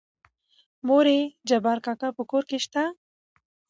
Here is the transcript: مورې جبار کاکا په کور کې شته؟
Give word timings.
مورې 0.87 1.17
جبار 1.49 1.77
کاکا 1.85 2.09
په 2.17 2.23
کور 2.31 2.43
کې 2.49 2.57
شته؟ 2.65 2.83